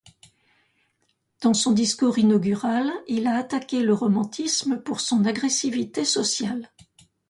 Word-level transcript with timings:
Dans 1.41 1.53
son 1.53 1.73
discours 1.73 2.17
inaugural, 2.17 2.91
il 3.07 3.27
a 3.27 3.35
attaqué 3.37 3.83
le 3.83 3.93
romantisme 3.93 4.79
pour 4.81 4.99
son 4.99 5.25
agressivité 5.25 6.05
sociale. 6.05 6.71